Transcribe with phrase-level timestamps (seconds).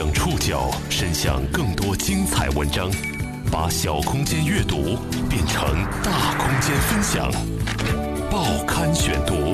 [0.00, 2.90] 将触角伸向更多精彩文章，
[3.52, 4.96] 把小空间阅读
[5.28, 5.62] 变成
[6.02, 7.30] 大空间分享。
[8.30, 9.52] 报刊选读，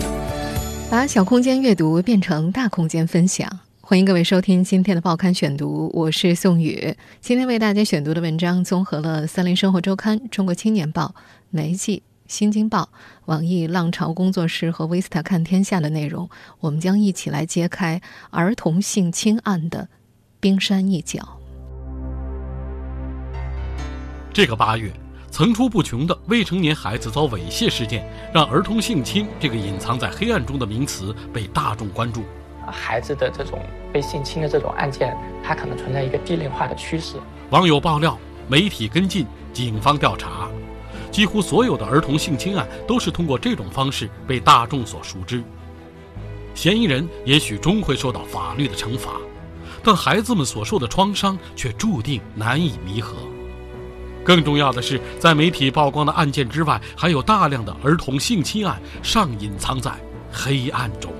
[0.88, 3.51] 把小空间阅读变成大空间分享。
[3.80, 6.97] 欢迎各位收听今天的报刊选读，我是宋宇。
[7.21, 11.07] 今天为大家选读的文章综合了《三联生活周刊》、《中国青年报》、
[11.51, 11.97] 《媒体》、
[12.33, 12.83] 《新京报》、
[13.25, 16.31] 网易浪潮工作室和维斯塔看天下的内容。
[16.61, 18.01] 我们将一起来揭开
[18.31, 19.89] 儿童性侵案的
[20.39, 21.21] 冰山一角。
[24.32, 24.93] 这个八月，
[25.31, 32.22] 层出不穷的未成年孩子遭猥亵事件，让儿童性侵这个隐藏在黑暗中的名词被大众关注。
[32.67, 33.61] 孩子的这种
[33.92, 37.17] 被性侵的这种案件，它可能存在一个低龄化的趋势。
[37.50, 40.48] 网友爆料，媒体跟进，警方调查，
[41.11, 45.42] 几乎所有的儿童性侵案都是通过这种方式被大众所熟知。
[46.55, 49.12] 嫌疑人也许终会受到法律的惩罚，
[49.86, 53.14] 但孩子们所受的创伤却注定难以弥合。
[54.25, 59.92] 更重要的是，在媒体曝光的案件之外，还有大量的儿童性侵案尚隐藏在
[60.33, 61.12] 黑暗中。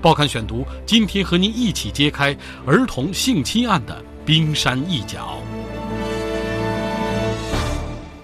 [0.00, 5.36] 报刊选读，今天和您一起揭开儿童性侵案的冰山一角。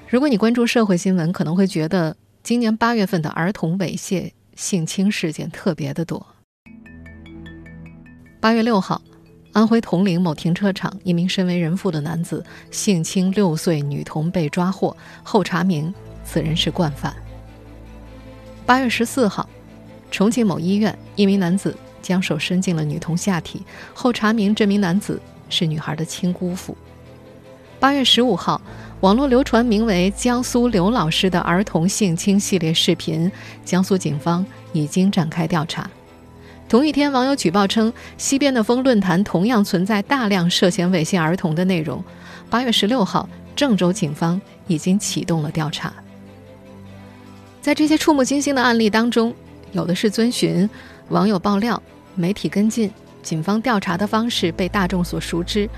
[0.09, 6.25] 如果你关注社会新闻，可能会觉得今年八月份的儿童猥亵、性侵事件特别的多。
[8.41, 9.03] 八月六号，
[9.57, 15.95] 安徽铜陵某停车场，一名身为人父的男子性侵六岁女童被抓获，后查明
[16.27, 17.17] 此人是惯犯。
[18.67, 19.49] 八月十四号。
[20.11, 23.63] 重庆某医院，一名男子将手伸进了女童下体，
[23.95, 26.77] 后查明这名男子是女孩的亲姑父。
[27.81, 28.61] 八月十五号，
[29.01, 33.33] 网络流传名为“江苏刘老师”的儿童性侵系列视频，
[33.65, 35.91] 江苏警方已经展开调查。
[36.69, 42.03] 同一天，网友举报称，西边的风论坛同样存在大量涉嫌猥亵儿童的内容。
[42.51, 45.93] 八月十六号，郑州警方已经启动了调查。
[47.63, 49.33] 在这些触目惊心的案例当中，
[49.71, 50.69] 有的是遵循
[51.11, 51.81] 网友爆料、
[52.17, 52.91] 媒体跟进、
[53.23, 55.71] 警方调查的方式被大众所熟知，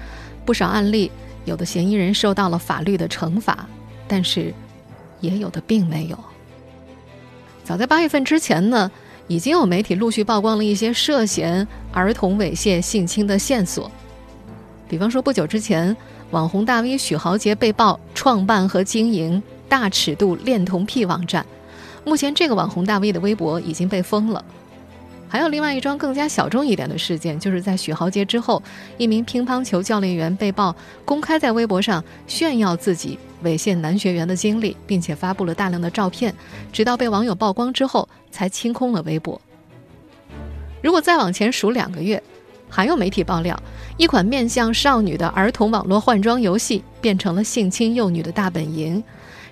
[0.46, 1.10] 不少案例
[1.44, 3.66] 有的嫌疑人受到了法律的惩罚，
[4.06, 4.54] 但是
[5.20, 6.18] 也有的并没有。
[7.62, 8.90] 早在八月份之前呢，
[9.28, 13.90] 已经有媒体陆续曝光了一些涉嫌儿童猥亵、性侵的线索，
[14.88, 15.94] 比方说不久之前，
[16.30, 21.44] 网红大 V 许豪杰被曝创办和经营大尺度恋童癖网站。
[22.04, 24.42] 目前，这个网红大 V 的微博已经被封了。
[25.30, 28.62] 还有另外一桩更加小众一点的事件，就是在许豪杰之后，
[28.96, 30.74] 一名乒乓球教练员被曝
[31.04, 36.34] 公开在微博上炫耀自己猥亵男学员的经历，并且发布了大量的照片，
[36.72, 39.40] 直到被网友曝光之后才清空了微博。
[40.82, 42.22] 如果再往前数两个月，
[42.68, 43.60] 还有媒体爆料，
[43.96, 49.02] 一款面向少女的儿童网络换装游戏变成了性侵幼女的大本营。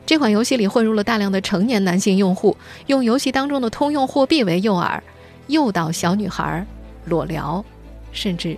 [0.05, 2.57] 这款游戏里混入了大量的成年男性用户，
[2.87, 5.01] 用游戏当中的通用货币为诱饵，
[5.49, 6.65] 诱导小女孩
[7.07, 7.65] 裸聊，
[8.13, 8.57] 甚至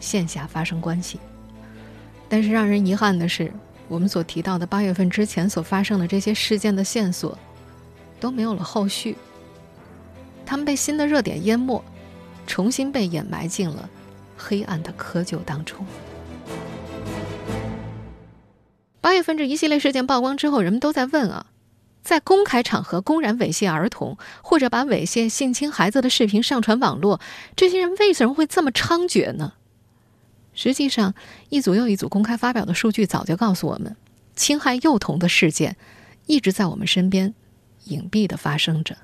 [0.00, 1.20] 线下发生关系。
[2.28, 3.52] 但是让人遗憾的是，
[3.86, 7.38] 我们所提到的八月份之前所发生的这些事件的线索
[8.18, 9.16] 都没有了后续，
[10.48, 11.84] 他们被新的热点淹没，
[12.46, 13.86] 重新被掩埋进了
[14.34, 15.84] 黑暗的窠臼当中。
[19.02, 21.48] 八月份这一系列事件曝光之后，人们都在问啊，
[22.02, 27.20] 在公开场合公然猥亵儿童，或者把猥亵、性侵孩子的视频上传网络，
[27.54, 29.52] 这些人为什么会这么猖獗呢？
[30.54, 31.12] 实际上，
[31.50, 33.94] 一组又一组公开发表的数据早就告诉我们，
[34.34, 35.76] 侵害幼童的事件
[36.24, 37.34] 一直在我们身边
[37.84, 38.96] 隐蔽的发生着。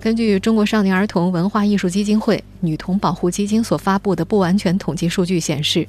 [0.00, 5.86] 根据中国少年儿童文化艺术基金会女童保护基金所发布的不完全统计数据显示，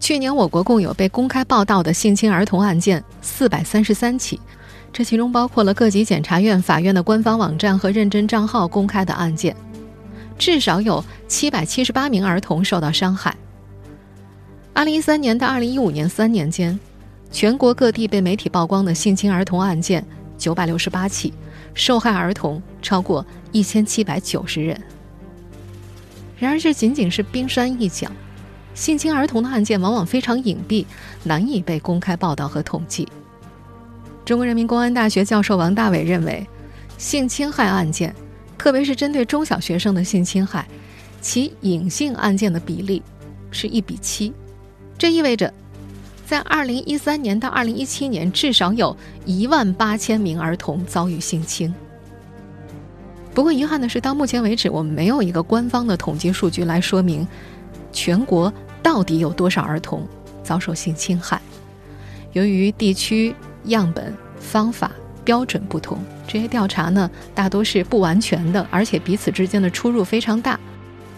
[0.00, 4.40] 去年我国共有被公开报道的性侵儿童案件四百三十三起，
[4.92, 9.54] 这其中包括了各级检察院、法院的官方网站和认证账号公开的案件，
[10.36, 13.32] 至少有七百七十八名儿童受到伤害。
[14.72, 16.76] 二零一三年到二零一五年三年间，
[17.30, 20.04] 全国各地被媒体曝光的性侵儿童案件
[20.36, 21.32] 九百六十八起。
[21.74, 24.80] 受害儿童超过一千七百九十人。
[26.38, 28.10] 然而，这仅仅是冰山一角。
[28.74, 30.86] 性侵儿童的案件往往非常隐蔽，
[31.24, 33.06] 难以被公开报道和统计。
[34.24, 36.46] 中国人民公安大学教授王大伟认为，
[36.96, 38.14] 性侵害案件，
[38.56, 40.66] 特别是针对中小学生的性侵害，
[41.20, 43.02] 其隐性案件的比例
[43.50, 44.32] 是一比七。
[44.96, 45.52] 这意味着。
[46.26, 51.72] 在二零一三年到二零一七年，至少有一万八千名儿童遭遇性侵。
[53.34, 57.26] 不过，遗憾的是，到目前为止，我们没有一个官方的统计数据来说明
[57.92, 58.52] 全国
[58.82, 60.06] 到底有多少儿童
[60.42, 61.40] 遭受性侵害。
[62.32, 63.34] 由于地区、
[63.64, 64.90] 样本、方法、
[65.24, 70.58] 标准不同，这些调查呢大多是不完全的，而且彼此之间的出入非常大。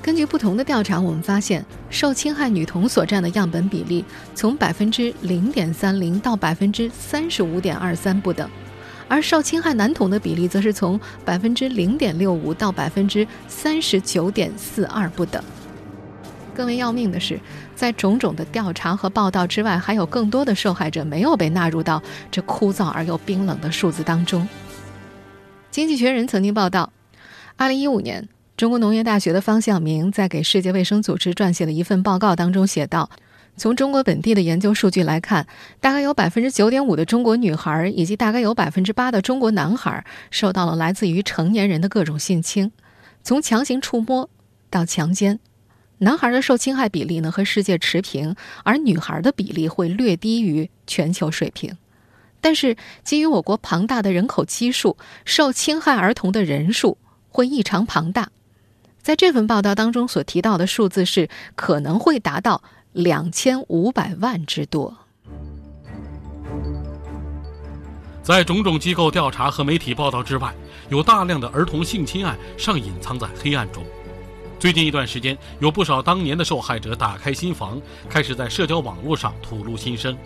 [0.05, 4.05] 根据不同的调查，我们发现受侵害女童所占的样本比例
[4.35, 8.47] 从百分之零点三零到百分之三十五点二三不等，
[9.09, 15.43] 而受侵害男童的比例则是从百分之零点六五到百分之三十九点四二不等。
[16.55, 17.41] 更为要命的是，
[17.75, 24.47] 在种种的调查和报道之外，还有更多的受害者没有被纳入到这枯燥而又冰冷的数字当中。
[25.71, 26.93] 经济学人曾经报道，
[27.57, 28.29] 二零一五年。
[28.65, 33.11] 中国农业大学的方向明在给世界卫生组织撰写的一份报告当中写道
[33.59, 35.47] ：“从中国本地的研究数据来看，
[35.81, 42.73] 大概有百分之九点五的中国女孩以及大概有百分之八的中国男孩受到了来自于成年人的各种性侵，
[43.23, 44.31] 从强行触摸
[44.71, 45.39] 到强奸。
[45.99, 51.77] 男孩的受侵害比例呢和世界持平，而女孩的比例会略低于全球水平。
[52.41, 54.97] 但是，基于我国庞大的人口基数，
[55.27, 56.97] 受侵害儿童的人数
[57.29, 58.31] 会异常庞大。”
[59.05, 62.63] 在这份报道当中所提到的数字是可能会达到
[62.93, 64.97] 两千五百万之多。
[68.23, 70.55] 在种种机构调查和媒体报道之外，
[70.89, 73.85] 有大量的儿童性侵案尚隐藏在黑暗中。
[74.59, 77.79] 最近一段时间，有不少当年的受害者打开心房，
[78.09, 80.17] 开始在社交网络上吐露心声。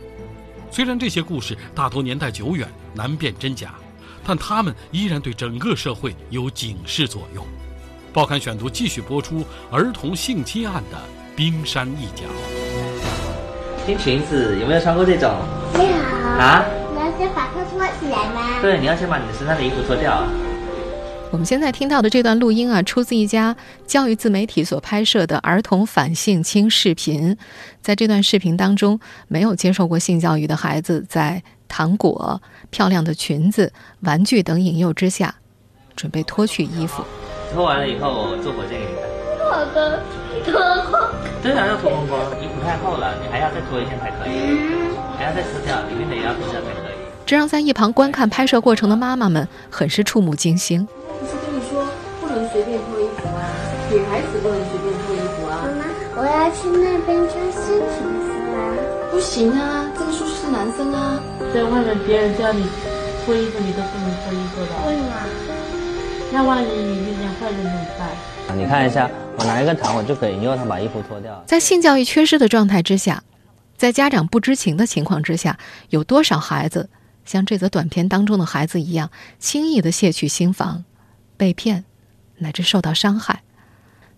[0.70, 3.74] 虽然这些故事大多年代久远，难辨真假，
[4.24, 7.44] 但他们依然对整个社会有警示作用。
[8.18, 10.98] 报刊选读继续播出儿童性侵案的
[11.36, 12.24] 冰山一角。
[13.86, 15.32] 新裙子有没有穿过这种？
[15.74, 16.64] 没有啊？
[16.92, 18.60] 你要先把它脱起来吗？
[18.60, 20.26] 对，你要先把你的身上的衣服脱掉。
[21.30, 23.54] 我们现在听到的这段录音啊，出自一家
[23.86, 27.36] 教育自媒体所拍摄的儿童反性侵视频。
[27.80, 28.98] 在这段视频当中，
[29.28, 35.36] 没有接受过性教育的孩子，在糖果、漂亮的裙子、玩具等引诱之下，
[35.94, 37.04] 准备脱去衣服。
[37.52, 39.08] 脱完了以后，我做火箭给你看。
[39.48, 40.02] 好的，
[40.44, 40.52] 脱
[40.90, 41.08] 光。
[41.42, 44.92] 对啊，要脱光光，衣服太厚了，你还要再脱一件才可以。
[45.16, 46.96] 还要再撕掉，里面的也要脱掉才可以。
[47.24, 50.86] 这让在一旁观看拍摄过程的妈妈们很是触目惊心。
[51.20, 51.84] 不是跟你说
[52.20, 53.42] 不能随便脱衣服啊，
[53.90, 55.64] 女孩子不能随便脱衣服啊。
[55.64, 55.82] 妈妈，
[56.20, 58.58] 我要去那边穿新裙子啊。
[59.10, 61.18] 不行啊，这个是是男生啊，
[61.52, 62.68] 在外面别人叫你
[63.24, 64.72] 脱衣服，你都不能脱衣服的。
[64.86, 65.12] 为什么？
[66.30, 68.58] 那万一你遇见坏人怎么办？
[68.58, 71.42] 你看一下，我拿一个糖，我就可以引诱他把衣服脱掉。
[71.46, 73.22] 在性教育缺失的状态之下，
[73.76, 75.58] 在家长不知情的情况之下，
[75.88, 76.90] 有多少孩子
[77.24, 80.84] 像这则短片当中的孩子一样，轻易的卸去心房，
[81.36, 81.84] 被骗，
[82.38, 83.42] 乃至受到伤害？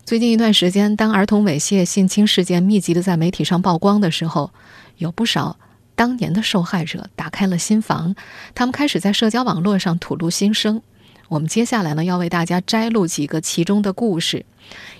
[0.03, 4.51] 最近一段时间，当儿童猥亵、性侵事件密集的在媒体上曝光的时候，
[4.97, 5.57] 有不少
[5.95, 8.15] 当年的受害者打开了心房，
[8.53, 10.81] 他们开始在社交网络上吐露心声。
[11.31, 14.45] 我们接下来呢，要为大家摘录几个其中的故事，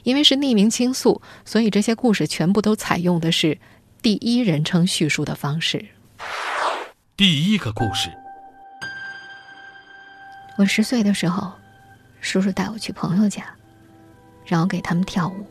[0.03, 3.59] 因为是匿名倾诉，所以这些故事全部都采用的是
[4.01, 5.87] 第一人称叙述的方式。
[7.17, 8.09] 第一个故事：
[10.57, 11.51] 我十岁的时候，
[12.21, 13.43] 叔叔带我去朋友家，
[14.45, 15.45] 让我给他们跳舞。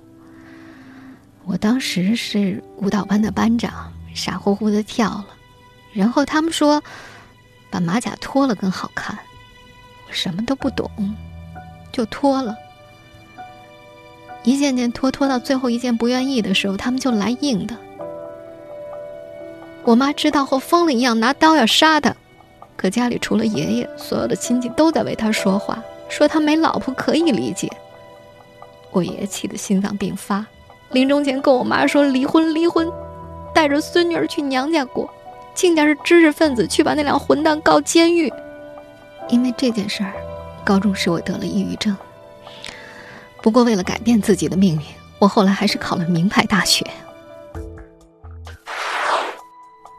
[1.44, 5.26] 我当时是舞蹈班的班长，傻乎乎的跳了，
[5.92, 6.82] 然后他们说，
[7.68, 9.18] 把马甲脱了更好看。
[10.10, 10.90] 什么都不懂，
[11.92, 12.56] 就脱了。
[14.42, 17.76] 一件件脱，脱到最后一件不愿意的时候，他们就来硬的。
[19.84, 22.14] 我妈知道后疯了一样拿刀要杀他，
[22.76, 27.70] 可家里除了爷爷，所有的亲戚都在为他说话，说他没老婆可以理解。
[28.92, 30.44] 我爷爷气得心脏病发，
[30.90, 32.90] 临终前跟我妈说离婚离婚，
[33.54, 35.08] 带着孙女儿去娘家过，
[35.54, 38.32] 亲家是知识分子，去把那两混蛋告监狱。
[39.30, 40.12] 因为这件事儿，
[40.64, 41.96] 高中时我得了抑郁症。
[43.42, 44.82] 不过为了改变自己的命运，
[45.18, 46.84] 我后来还是考了名牌大学。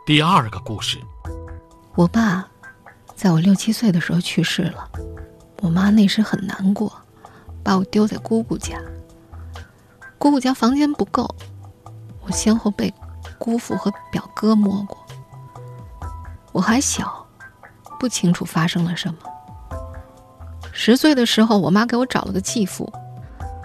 [0.05, 0.99] 第二个故事，
[1.95, 2.45] 我爸
[3.15, 4.89] 在我六七岁的时候去世了，
[5.61, 6.91] 我妈那时很难过，
[7.63, 8.77] 把我丢在姑姑家。
[10.17, 11.33] 姑姑家房间不够，
[12.25, 12.93] 我先后被
[13.39, 14.97] 姑父和表哥摸过。
[16.51, 17.20] 我还小。
[18.01, 19.15] 不清楚发生了什么。
[20.71, 22.91] 十岁的时候，我妈给我找了个继父，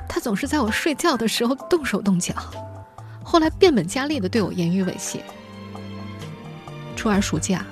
[0.07, 2.35] 他总是在我睡觉的时候动手动脚，
[3.25, 5.21] 后来变本加厉的对我言语猥亵。
[6.95, 7.65] 初二暑假，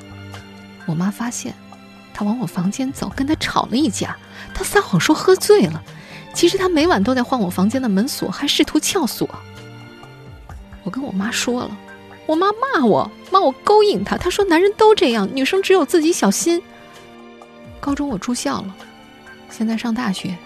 [0.86, 1.52] 我妈发现
[2.14, 4.16] 他往我房间走，跟他吵了一架。
[4.54, 5.82] 他撒谎说喝醉了，
[6.32, 9.28] 其实他每晚都在换我房间的门锁，还试图撬锁。
[10.82, 11.76] 我跟我妈说了，
[12.26, 14.16] 我妈骂我，骂我勾引她。
[14.16, 16.62] 她说男人都这样，女生只有自己小心。
[17.80, 18.74] 高中我住校了，
[19.50, 20.36] 现在上大学，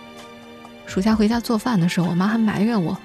[0.87, 2.99] 暑假回家做饭的时候，我妈还埋怨我，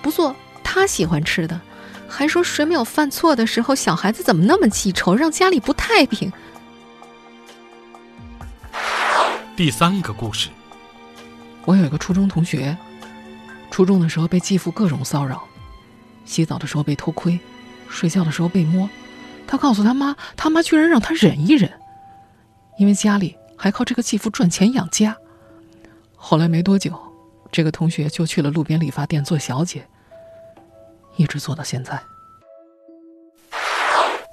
[0.00, 1.60] 不做她喜欢吃的，
[2.08, 6.32] 还说谁没有犯错的时候，小孩子怎么那么记仇，让家里不太平。
[9.54, 10.48] 第三个故事，
[11.66, 12.74] 我有一个初中同学，
[13.70, 15.46] 初中的时候被继父各种骚扰，
[16.24, 17.38] 洗澡的时候被偷窥，
[17.90, 18.88] 睡觉的时候被摸，
[19.46, 21.70] 他告诉他妈，他妈居然让他忍一忍，
[22.78, 25.14] 因为家里还靠这个继父赚钱养家。
[26.14, 26.98] 后来没多久，
[27.50, 29.86] 这个同学就去了路边理发店做小姐，
[31.16, 32.00] 一直做到现在。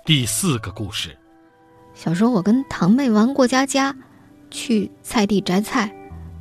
[0.06, 1.18] 第四个故事，
[1.94, 3.96] 小时候我跟堂妹玩过家家。
[4.50, 5.94] 去菜地摘菜，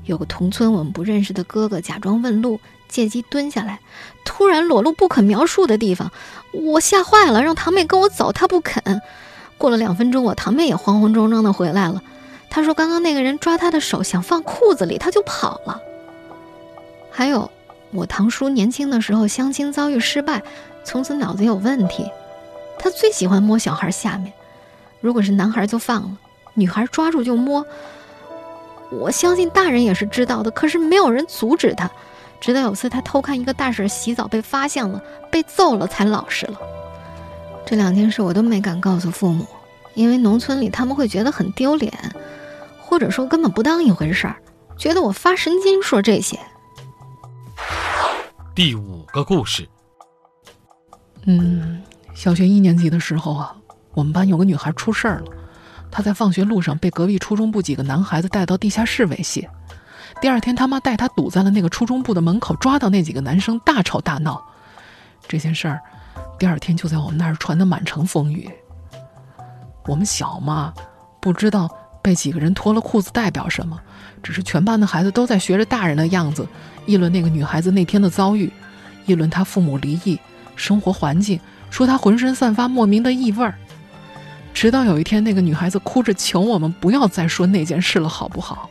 [0.05, 3.81] 有个同村我们不认识的哥哥假装问路，借机蹲下来，
[4.25, 6.11] 突然裸露不可描述的地方，
[6.52, 9.00] 我吓坏了，让堂妹跟我走，她不肯。
[9.59, 12.02] 过了两分钟，我堂妹也慌慌张张的回来了，
[12.50, 15.81] 她说刚刚那个人抓她的手想放裤子里，她就跑了。
[17.11, 17.50] 还有，
[17.93, 20.43] 我堂叔年轻的时候相亲遭遇失败，
[20.85, 22.11] 从此脑子有问题，
[22.78, 24.33] 他最喜欢摸小孩下面，
[25.00, 26.19] 如果是男孩就放了，
[26.55, 27.64] 女孩抓住就摸。
[28.90, 31.90] 我相信大人也是知道的，可是没有人阻止他。
[32.40, 36.59] 直到有次他偷看一个大婶洗澡被发现了，被揍了才老实了。
[37.64, 39.47] 这两件事我都没敢告诉父母，
[39.95, 41.93] 因为农村里他们会觉得很丢脸，
[42.78, 44.37] 或者说根本不当一回事儿，
[44.76, 46.38] 觉得我发神经说这些。
[48.55, 49.69] 第五个故事，
[51.25, 51.83] 嗯，
[52.14, 53.57] 小学一年级的时候啊，
[53.95, 55.26] 我们班有个女孩出事儿了。
[55.90, 59.49] 她在放学路上被隔壁初中部几个男孩子带到地下室猥亵，
[60.21, 64.43] 第二天他妈带他堵在了那个初中部的门口，抓到那几个男生大吵大闹。
[65.29, 65.81] 这件事儿，
[66.39, 68.51] 第二天就在我们那儿传得满城风雨。
[69.87, 70.73] 我们小嘛，
[71.21, 71.69] 不知道
[72.03, 73.79] 被几个人脱了裤子代表什么，
[74.23, 76.47] 只是全班的孩子都在学着大人的样子
[76.87, 78.51] 议论那个女孩子那天的遭遇，
[79.05, 80.19] 议论她父母离异、
[80.57, 81.39] 生活环境，
[81.71, 83.55] 说她浑身散发莫名的异味儿。
[84.55, 88.71] 直到有一天，那个女孩子哭着求我们不要再说那件事了，好不好？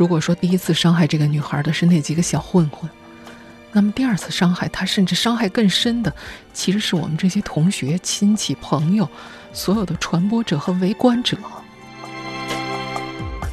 [0.00, 2.88] 如果说第一次伤害这个女孩的是那几个小混混，
[3.70, 6.10] 那么第二次伤害她，甚至伤害更深的，
[6.54, 9.06] 其实是我们这些同学、亲戚、朋友，
[9.52, 11.36] 所有的传播者和围观者。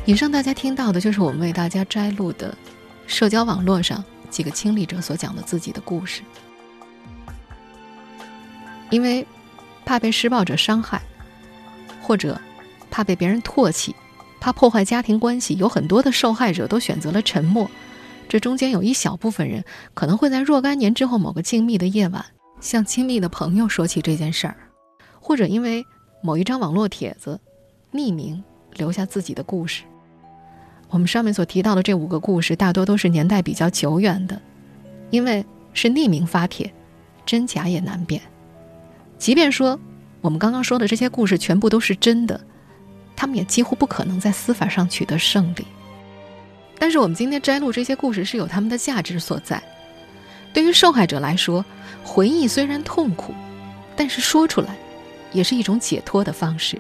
[0.05, 2.57] 以上大家听到的就是我们为大家摘录的
[3.07, 6.21] 社交网络上几个亲历者所讲的自己的故事，
[8.89, 9.27] 因为
[9.83, 11.01] 怕被施暴者伤害。
[12.01, 12.39] 或者，
[12.89, 13.93] 怕被别人唾弃，
[14.39, 17.69] 怕破坏家庭关系，有很多的受害者都选择了沉默。
[18.27, 19.63] 这中间有一小部分人
[19.93, 22.25] 可能会在若干年之后某个静谧的夜晚，
[22.59, 24.57] 向亲密的朋友说起这件事儿，
[25.19, 25.85] 或者因为
[26.21, 27.39] 某一张网络帖子，
[27.93, 29.83] 匿名留下自己的故事。
[30.89, 34.41] 我们上面所提到的这五个故事，大多都是年代比较久远的，
[35.09, 36.73] 因为是匿名发帖，
[37.25, 38.21] 真假也难辨。
[39.17, 39.79] 即便说。
[40.19, 42.41] 我们刚刚说的这些故事全部都是真的，
[43.17, 45.65] 他们也几乎不可能在司法上取得胜利。
[46.79, 49.61] 但是我们今天摘录这些故事是有他们的价值所在。
[50.53, 51.65] 对于受害者来说，
[52.03, 53.33] 回忆虽然痛苦，
[53.95, 54.77] 但是说出来，
[55.33, 56.79] 也是一种解脱的方式。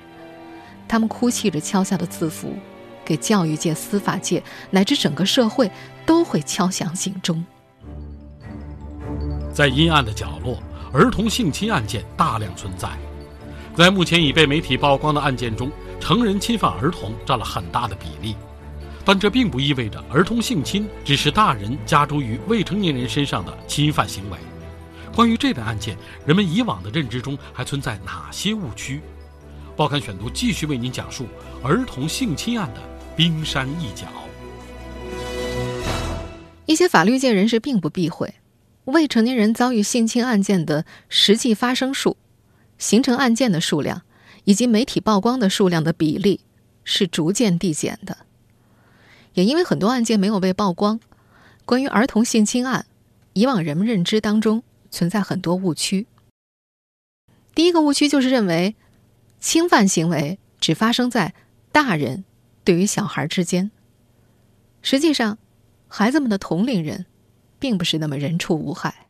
[0.87, 2.55] 他们哭泣着敲下的字符，
[3.03, 5.69] 给教育界、司法界乃至整个社会
[6.05, 7.43] 都会敲响警钟。
[9.51, 10.61] 在阴暗的角落，
[10.93, 12.87] 儿童性侵案件大量存在。
[13.75, 18.35] 在目前已被媒体曝光的案件中，成人侵犯儿童占了很大的比例，
[19.03, 24.37] 但这并不意味着儿童性侵只是大人加诸于未成年人身上的侵犯行为。
[25.13, 29.01] 关于这类案件，人们以往的认知中还存在哪些误区？
[29.75, 31.27] 报刊选读继续为您讲述
[31.63, 32.81] 儿童性侵案的
[33.15, 34.07] 冰山一角。
[36.65, 38.35] 一些法律界人士并不避讳，
[38.85, 42.17] 未成年人遭遇性侵案件的实际发生数。
[42.77, 44.03] 形成案件的数量
[44.47, 46.39] 以及媒体曝光的数量的比例
[46.85, 48.19] 是逐渐递减的，
[49.33, 51.01] 也因为很多案件没有被曝光。
[51.65, 52.85] 关于儿童性侵案，
[53.33, 56.07] 以往人们认知当中存在很多误区。
[57.53, 58.77] 第一个误区就是认为，
[59.41, 61.33] 侵犯行为只发生在
[61.73, 62.23] 大人
[62.63, 63.69] 对于小孩之间。
[64.81, 65.37] 实际上，
[65.89, 67.05] 孩子们的同龄人
[67.59, 69.06] 并不是那么人畜无害。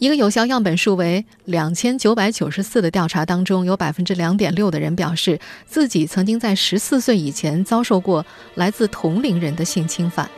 [0.00, 10.30] 一个有效样本数为两千九百九十四的调查当中，有百分之两点六的人表示自己曾经在十四岁以前遭受过来自同龄人的性侵犯。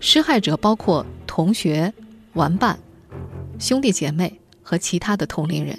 [0.00, 1.94] 施害者包括同学、
[2.32, 2.76] 玩伴、
[3.60, 5.78] 兄弟姐妹和其他的同龄人。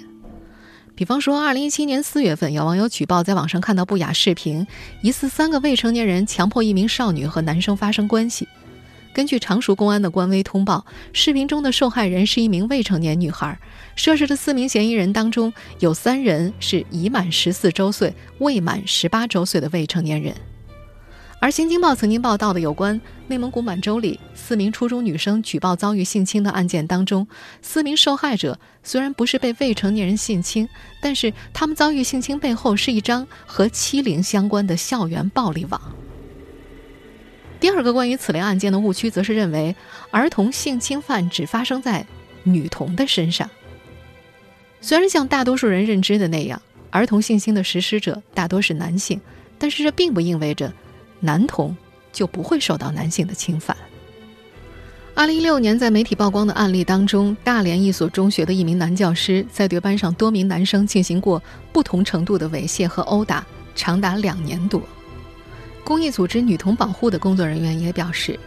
[0.94, 4.66] 比方说，二零一七年四月份，有网友举报在网上看到不雅视频，
[5.02, 8.48] 疑似三个未成年人强迫一名少女和男生发生关系。
[9.12, 13.58] 根据常熟公安的官微通报，视频中的受害人是一名未成年女孩。
[13.94, 20.34] 涉事的四名嫌疑人当中，有三人是已满十四周岁、未满十八周岁的未成年人。
[21.38, 27.26] 而《新京报》曾经报道的有关内蒙古满洲里四名初中女生举报遭遇性侵的案件当中，
[27.60, 30.68] 四名受害者虽然不是被未成年人性侵，
[31.02, 35.80] 但是他们遭遇性侵背后是一张和欺凌相关的校园暴力网。
[37.62, 39.76] 第二个关于此类案件的误区，则是认为
[40.10, 42.04] 儿童性侵犯只发生在
[42.42, 43.48] 女童的身上。
[44.80, 49.20] 虽然像大多数人认知的那样，儿童性侵的实施者大多是男性，
[49.60, 50.72] 但是这并不意味着
[51.20, 51.76] 男童
[52.12, 53.76] 就不会受到男性的侵犯。
[55.14, 61.40] 二零一六年，在媒体曝光的案例当中，大连一所中学的一名男教师在对班上多名男生进行过
[61.72, 64.82] 不同程度的猥亵和殴打，长达两年多。
[65.84, 68.38] 公益组织女童保护的工作人员也表示，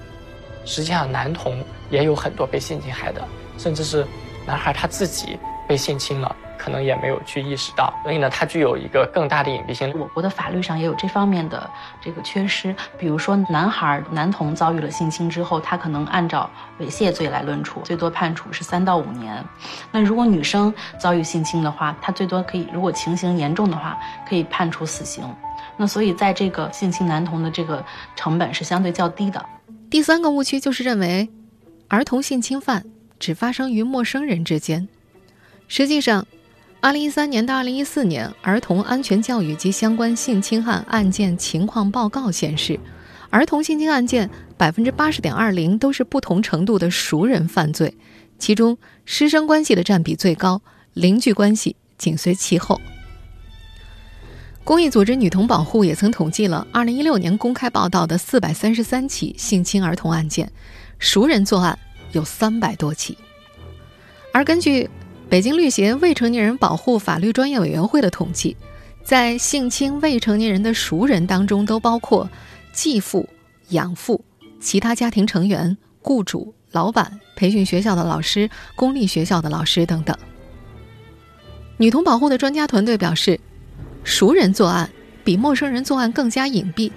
[0.66, 3.22] 实际上男童也有很多被性侵害的，
[3.58, 4.06] 甚至是
[4.48, 5.38] 男孩他自己
[5.68, 9.94] 被性侵了，可能也没有去意识到，所以呢，它具有一个更大的隐蔽性。
[10.00, 11.70] 我国的法律上也有这方面的
[12.02, 16.50] 这个缺失，比如说男孩男童遭遇了性侵之后，他可能按照
[16.80, 19.44] 猥亵罪来论处，最多判处是三到五年。
[19.92, 25.24] 那如果女生遭遇性侵的话，她最多可以，如果情形严重的话，可以判处死刑。
[25.78, 27.84] 那所以，在这个性侵男童的这个
[28.16, 29.44] 成本是相对较低的。
[29.90, 31.30] 第三个误区就是认为，
[31.88, 32.86] 儿童性侵犯
[33.20, 34.88] 只发生于陌生人之间。
[35.68, 36.26] 实际上，
[36.82, 42.80] 二零一三年到二零一四年儿童安全教育及相关性侵害案件情况报告显示，
[43.30, 47.96] 儿童性侵案件百分之八十点二零都是不同程度的熟人犯罪，
[48.40, 50.62] 其中师生关系的占比最高，
[50.94, 52.80] 邻居关系紧随其后。
[54.66, 60.52] 公益组织女童保护也曾统计了2016年公开报道的433起性侵儿童案件，
[60.98, 61.78] 熟人作案
[62.14, 63.16] 有300多起。
[64.34, 64.90] 而根据
[65.30, 68.58] 北京律协未成年人保护法律专业委员会的统计，
[69.04, 72.28] 在性侵未成年人的熟人当中，都包括
[72.74, 73.30] 继父、
[73.70, 74.26] 养父、
[74.60, 80.18] 其他家庭成员、雇主、老板、培训学校的老师、公立学校的老师等等。
[81.78, 83.40] 女童保护的专家团队表示。
[84.06, 84.90] 熟人作案
[85.24, 86.92] 比陌生人作案更加隐蔽，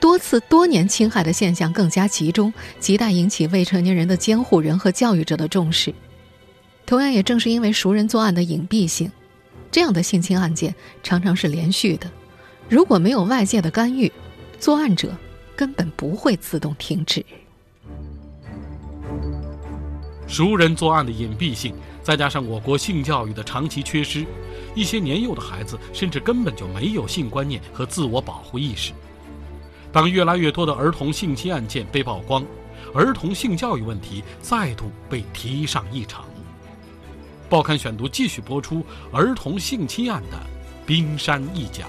[0.00, 5.94] 多次多年侵害的现象更加集中，亟待引起未成年人的监护人和教育者的重视。
[6.84, 9.10] 同样，也正是因为熟人作案的隐蔽性，
[9.70, 12.10] 这样的性侵案件常常是连续的。
[12.68, 14.12] 如果没有外界的干预，
[14.58, 15.16] 作案者
[15.54, 17.24] 根本不会自动停止。
[20.26, 21.72] 熟人作案的隐蔽性，
[22.08, 24.24] 再加上我国性教育的长期缺失。
[24.74, 28.94] 一些年幼的孩子甚至根本就没有性观念和自我保护意识。
[29.92, 32.42] 当越来越多的儿童性侵案件被曝光，
[32.94, 36.24] 儿童性教育问题再度被提上议程。
[37.46, 40.38] 报刊选读继续播出儿童性侵案的
[40.86, 41.84] 冰山一角。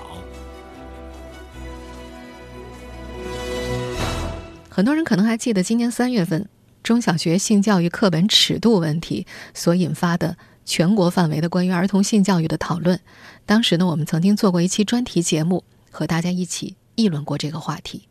[4.69, 6.45] 很多人可能还记得今年三月份
[6.89, 10.36] 中小学性教育课本尺度问题所引发的。
[10.65, 12.99] 全国范围的关于儿童性教育的讨论，
[13.45, 18.08] 当时呢，我们曾经做过一期专题节目，和大家一起议论过这个话题。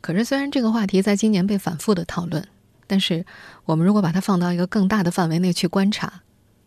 [0.00, 2.48] 可是，虽然这个话题在今年被反复的讨论，
[2.86, 3.26] 但是
[3.66, 6.22] 我们如果把它放到一个更大的范围内去观察，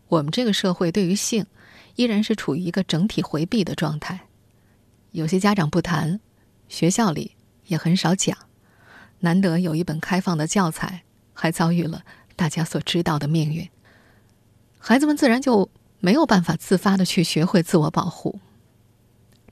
[0.06, 1.46] 我们这个社会对于性
[1.96, 4.20] 依然是处于一个整体回避的状态。
[5.10, 6.20] 有些家长不谈，
[6.68, 7.32] 学校里
[7.66, 8.38] 也很少讲。
[9.22, 12.02] 难得有一本开放的教材，还遭遇了
[12.36, 13.68] 大家所知道的命运。
[14.78, 18.40] 孩子们自然就没有办法自发的去学会自我保护。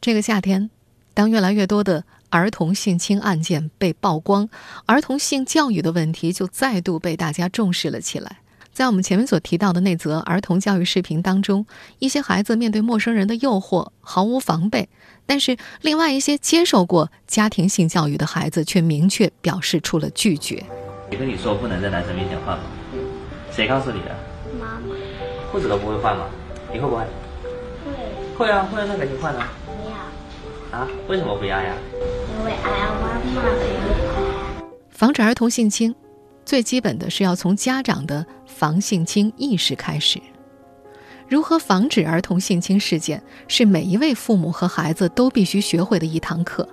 [0.00, 0.70] 这个夏天，
[1.14, 4.48] 当越来越多的儿童性侵案件被曝光，
[4.87, 8.38] 儿童性教育的问题就再度被大家重视了起来。
[8.81, 11.66] 在我们前面所提到的那则儿童教育视频当中，
[11.99, 14.88] 一些孩子面对陌生人的诱惑毫无防备，
[15.27, 20.64] 但是另外一些接受过家庭性教育的孩子却明确表示出了拒绝。
[21.11, 22.64] 谁跟你说不能在男生面前换吗？
[23.53, 24.16] 谁告诉你的？
[24.59, 24.97] 妈妈
[25.53, 26.25] 裤子都不会换吗？
[26.73, 27.03] 你会不会？
[28.38, 28.47] 会。
[28.47, 29.53] 会啊，会啊，那赶紧换啊。
[29.66, 30.81] 不要。
[30.81, 30.88] 啊？
[31.07, 31.75] 为什么不要呀？
[32.38, 33.69] 因为爱妈妈陪
[34.88, 35.95] 防止儿童性侵，
[36.51, 40.21] 最基本的是要从家长的防性侵意识开始。
[41.29, 46.69] 如何防止儿童性侵事件，是每一位父母和孩子都必须学会的一堂课。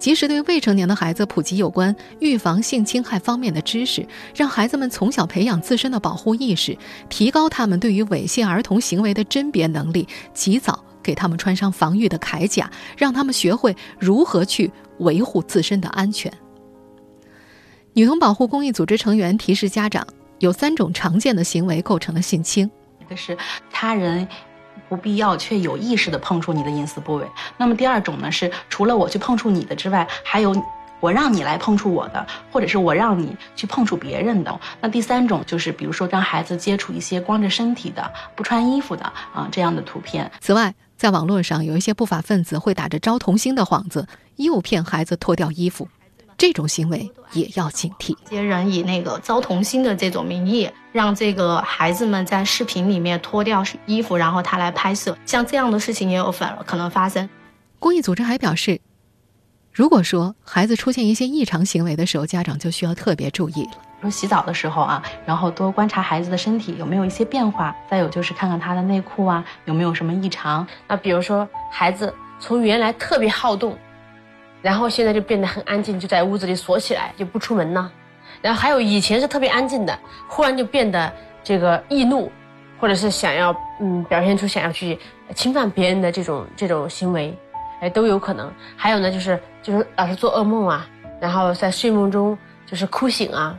[0.00, 6.76] 及时对未成年的孩子普及有关预防性侵害方面的知识，让孩子们从小培养自身的保护意识，
[7.08, 16.32] 提高他们对于猥亵儿童行为的甄别能力，及早给他们穿上防御的铠甲，让他们学会如何去维护自身的安全。
[17.98, 20.06] 女童保护公益组织成员提示家长，
[20.38, 23.36] 有三种常见的行为构成了性侵，一个是
[23.72, 24.28] 他人。
[24.88, 27.26] 不必要却有意识的碰触你的隐私部位。
[27.56, 30.54] 那么第二种呢，是除了我去碰触你的之外，还有
[31.00, 34.60] 我让你来碰触我的，或者是我让你去碰触别人的。
[34.80, 40.30] 那第三种就是，比如说让孩子接触一些光着身体的、不穿衣服的啊这样的图片。
[40.40, 44.06] 此外，在网络上有一些不法分子会打着招童星的幌子，
[44.36, 45.88] 诱骗孩子脱掉衣服。
[46.38, 48.12] 这种行为也要警惕。
[48.12, 57.28] 一些人以那个招童星的这种名义，让这个孩子们在视频里面脱掉衣服，然后他来拍摄，像这样的事情也有反可能发生。
[57.80, 58.80] 公益组织还表示，
[59.72, 63.72] 如果说孩子出现一些异常行为的时候，家长就需要特别注意了。
[64.00, 70.64] 说洗澡的时候啊，然后多观察孩子的身体有没有一些变化，再有就是看看他的内裤啊有没有什么异常。
[70.86, 73.76] 那比如说孩子从原来特别好动。
[74.60, 77.90] 然后现在就变得很安静，就在屋子里锁起来，就不出门呢。
[78.42, 82.30] 然后还有以前是特别安静的，忽然就变得这个易怒，
[82.78, 84.98] 或者是想要嗯表现出想要去
[85.34, 87.36] 侵犯别人的这种这种行为，
[87.80, 88.52] 哎都有可能。
[88.76, 90.86] 还有呢，就是就是老是做噩梦啊，
[91.20, 93.58] 然后在睡梦中就是哭醒啊，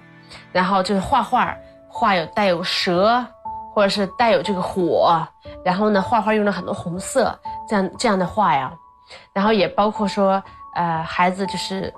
[0.51, 1.53] 然后就是画画，
[1.88, 3.25] 画有带有蛇，
[3.73, 5.21] 或者是带有这个火，
[5.63, 8.71] 然后呢画画用了很多红色，这样这样的画呀，
[9.33, 10.41] 然后也包括说。
[10.79, 11.93] 呃，孩子就是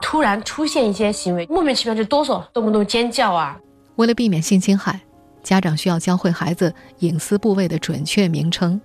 [0.00, 3.56] 突然出现一些行为，莫名其妙就哆嗦，动不动尖叫啊。
[3.94, 5.00] 为了避免性侵害，
[5.40, 8.80] 家长需要教会孩子隐私部位的准确名称，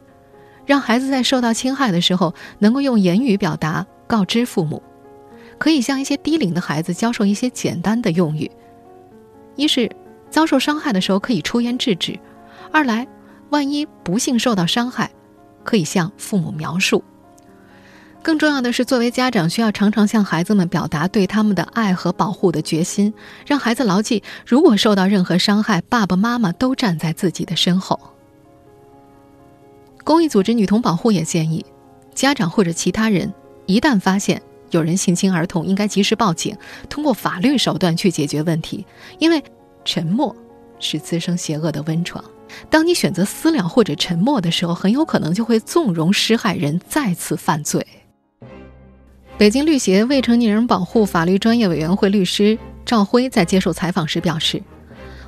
[0.68, 4.84] 让孩子在受到侵害的时候能够用言语表达，告知父母。
[5.58, 8.52] 可以向一些低龄的孩子教授一些简单的用语：
[9.56, 9.90] 一是
[10.30, 12.20] 遭受伤害的时候可以出言制止；
[12.72, 13.08] 二来，
[13.50, 15.10] 万一不幸受到伤害，
[15.64, 17.04] 可以向父母描述。
[18.22, 23.14] 更重要的是，作为家长，需要常常向孩子们表达对他们的爱和保护的决心，
[23.46, 28.00] 让孩子牢记：如果受到任何伤害，爸爸妈妈都站在自己的身后。
[30.04, 31.66] 公益组织女童保护也建议，
[32.14, 33.34] 家长或者其他人
[33.66, 36.56] 一旦发现有人性侵儿童，应该及时报警，
[36.90, 38.86] 通过法律手段去解决问题。
[39.18, 39.42] 因为
[39.86, 40.36] 沉默
[40.80, 42.24] 是滋生邪恶的温床。
[42.70, 47.86] 当你选择私了或者沉默的时候，很有可能就会纵容施害人再次犯罪。
[49.40, 54.62] 北京律协未成年人保护法律专业委员会律师赵辉在接受采访时表示，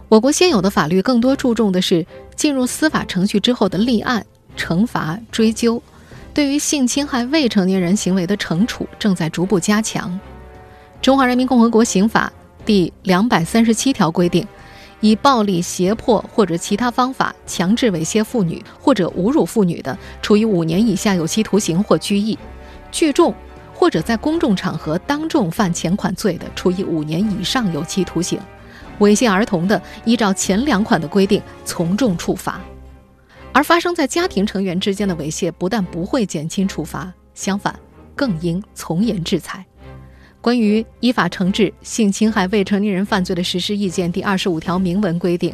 [0.10, 4.26] 我国现有的法律更多注重的是进入司法程序之后的立案、
[4.58, 5.82] 惩罚、追究，
[6.34, 10.20] 对于性侵害未成年人行为的惩处正在逐步加强。
[11.02, 12.30] 中华人民共和国刑法
[12.66, 14.46] 第两百三十七条规定，
[15.00, 22.38] 以暴力、胁迫或者其他方法强制猥亵妇女或者侮辱妇女的，处以五年以下有期徒刑或拘役；
[22.92, 23.34] 聚众。
[23.82, 28.38] 或者在公众场合当众犯前款罪的，处以五年以上有期徒刑；
[29.00, 32.62] 猥亵儿童的，依照前两款的规定从重处罚。
[33.52, 37.76] 而发生在家庭成员之间的猥亵，不但不会减轻处罚，相反，
[38.16, 39.66] 更应从严制裁。
[40.42, 45.52] 关于依法惩治性侵害未成年人犯罪的实施意见第二十五条明文规定。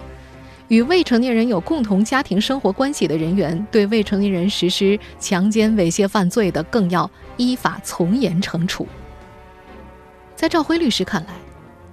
[0.70, 8.86] 与未成年人有共同家庭生活关系的人员，对未成年人实施强奸、猥亵犯罪的，更要依法从严惩处。
[10.36, 11.34] 在赵辉律师看来，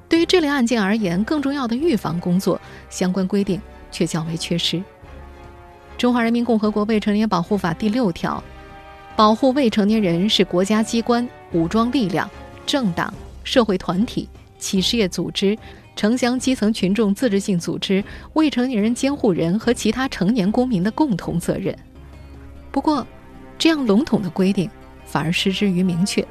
[0.08, 2.60] 对于这类案件而言，更重要的预防工作
[2.90, 3.60] 相关规定
[3.92, 4.76] 却较为缺失。
[5.96, 8.42] 《中华人民共和国未成年保护法》第六条，
[9.14, 12.28] 保护未成年人是国家机关、武装力量、
[12.66, 15.56] 政党、社会团体、企事业组织。
[15.96, 18.02] 城乡基层群众自治性组织、
[18.32, 21.76] 未成年人监护人和其他成年公民的共同责任。
[22.70, 23.06] 不过，
[23.56, 24.68] 这样笼统的规定
[25.04, 26.26] 反而失之于明确。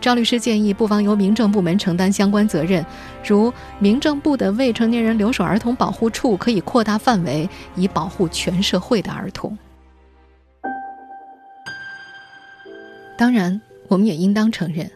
[0.00, 2.84] 赵律师建议，不妨由民政部门承担相关责任，
[3.24, 9.56] 如民政部的未成年人留守儿童保护处可以扩大范围，以保护全社会的儿童。
[13.16, 13.58] 当然，
[13.88, 14.90] 我们也应当承认，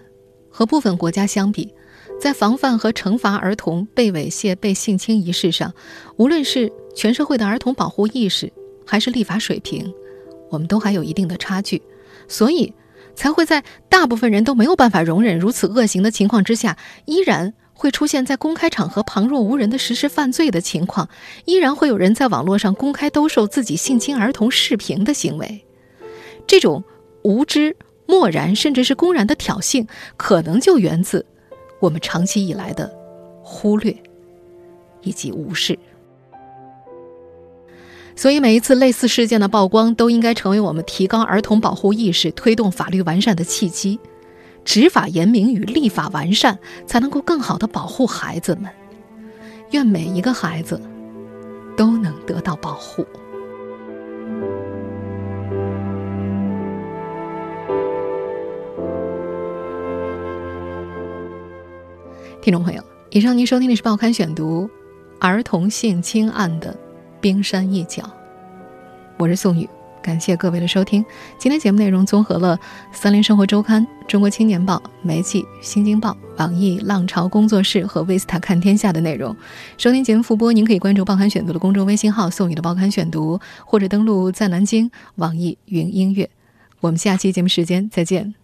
[0.50, 1.72] 和部分国家相比。
[2.20, 5.72] 在防范和惩罚儿童被猥亵、被性侵一事上，
[6.16, 8.52] 无论是全社会的儿童保护意识，
[8.84, 9.92] 还是立法水平，
[10.50, 11.80] 我们都还有一定的差距，
[12.26, 12.72] 所以
[13.14, 21.08] 才会在大部分人都没有办法容忍如此恶行的情况之下，依然会出现在公开场合旁若无人的实施犯罪的情况，
[21.44, 25.64] 依然会有人在网络上公开兜售自己性侵儿童视频的行为。
[26.48, 26.82] 这种
[27.22, 27.76] 无知、
[28.06, 31.24] 漠然甚至是公然的挑衅，可能就源自
[31.80, 32.90] 我们长期以来的
[33.42, 33.96] 忽略
[35.02, 35.78] 以及无视。
[38.16, 44.00] 所以，每一次类似事件的曝光，都应该成为我们提高儿童保护意识、推动法律完善的契机。
[44.64, 48.70] 执法严明与立法完善，才能够更好的保护孩子们。
[49.70, 50.80] 愿每一个孩子
[51.76, 53.06] 都能得到保护。
[62.48, 64.66] 听众朋友，以上您收听的是《报刊选读》
[65.20, 66.74] 儿童性侵案的
[67.20, 68.10] 冰山一角，
[69.18, 69.68] 我是宋宇。
[70.02, 71.04] 感谢各位的收听。
[71.36, 72.56] 今天节目内容综合了
[72.90, 79.36] 《三联生活周刊》、《中国青年报》、媒体《新京报》、网易浪潮工作室和维斯塔看天下的内容。
[79.76, 86.30] 收听节目复播，您可以关注“报刊选读”的公众微信号“宋宇的报刊选读”，或者登录在南京网易云音乐。
[86.80, 88.34] 我们下期节目时间再见。